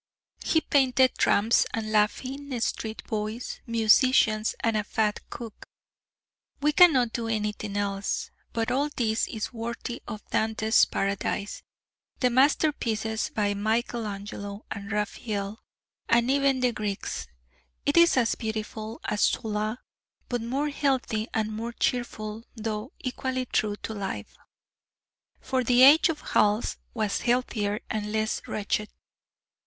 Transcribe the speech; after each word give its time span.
He 0.43 0.61
painted 0.61 1.15
tramps 1.15 1.67
and 1.75 1.91
laughing 1.91 2.59
street 2.61 3.03
boys, 3.05 3.59
musicians, 3.67 4.55
and 4.61 4.75
a 4.75 4.83
fat 4.83 5.19
cook. 5.29 5.63
We 6.59 6.71
cannot 6.71 7.13
do 7.13 7.27
anything 7.27 7.77
else; 7.77 8.31
but 8.51 8.71
all 8.71 8.89
this 8.89 9.27
is 9.27 9.53
worthy 9.53 10.01
of 10.07 10.27
Dante's 10.31 10.85
"Paradise," 10.85 11.61
the 12.19 12.31
masterpieces 12.31 13.29
by 13.29 13.53
Michelangelo 13.53 14.65
and 14.71 14.91
Raphael, 14.91 15.59
and 16.09 16.31
even 16.31 16.61
the 16.61 16.71
Greeks; 16.71 17.27
it 17.85 17.95
is 17.95 18.17
as 18.17 18.33
beautiful 18.33 19.01
as 19.05 19.21
Zola, 19.25 19.81
but 20.29 20.41
more 20.41 20.69
healthy 20.69 21.27
and 21.31 21.53
more 21.53 21.73
cheerful, 21.73 22.45
though 22.55 22.91
equally 23.01 23.45
true 23.45 23.75
to 23.83 23.93
life. 23.93 24.35
For 25.41 25.63
the 25.63 25.83
age 25.83 26.09
of 26.09 26.21
Hals 26.21 26.77
was 26.95 27.21
healthier 27.21 27.81
and 27.87 28.11
less 28.11 28.41
wretched. 28.47 28.89